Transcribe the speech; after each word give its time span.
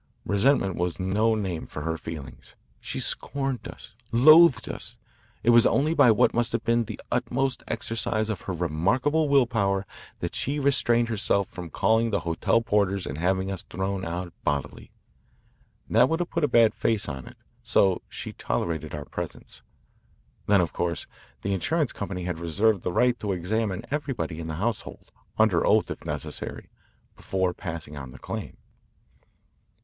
Resentment 0.25 0.77
was 0.77 0.99
no 0.99 1.35
name 1.35 1.67
for 1.67 1.83
her 1.83 1.95
feelings. 1.95 2.55
She 2.79 2.99
scorned 2.99 3.67
us, 3.67 3.93
loathed 4.11 4.67
us. 4.67 4.97
It 5.43 5.51
was 5.51 5.67
only 5.67 5.93
by 5.93 6.09
what 6.09 6.33
must 6.33 6.53
have 6.53 6.63
been 6.63 6.85
the 6.85 6.99
utmost 7.11 7.61
exercise 7.67 8.27
of 8.31 8.41
her 8.41 8.53
remarkable 8.53 9.29
will 9.29 9.45
power 9.45 9.85
that 10.17 10.33
she 10.33 10.57
restrained 10.57 11.09
herself 11.09 11.49
from 11.49 11.69
calling 11.69 12.09
the 12.09 12.21
hotel 12.21 12.63
porters 12.63 13.05
and 13.05 13.19
having 13.19 13.51
us 13.51 13.61
thrown 13.61 14.03
out 14.03 14.33
bodily. 14.43 14.89
That 15.87 16.09
would 16.09 16.19
have 16.19 16.31
put 16.31 16.43
a 16.43 16.47
bad 16.47 16.73
face 16.73 17.07
on 17.07 17.27
it, 17.27 17.37
so 17.61 18.01
she 18.09 18.33
tolerated 18.33 18.95
our 18.95 19.05
presence. 19.05 19.61
Then, 20.47 20.61
of 20.61 20.73
course, 20.73 21.05
the 21.43 21.53
insurance 21.53 21.91
company 21.93 22.23
had 22.23 22.39
reserved 22.39 22.81
the 22.81 22.91
right 22.91 23.19
to 23.19 23.33
examine 23.33 23.85
everybody 23.91 24.39
in 24.39 24.47
the 24.47 24.55
household, 24.55 25.11
under 25.37 25.63
oath 25.63 25.91
if 25.91 26.03
necessary, 26.07 26.69
before 27.15 27.53
passing 27.53 27.95
on 27.97 28.09
the 28.09 28.17
claim. 28.17 28.57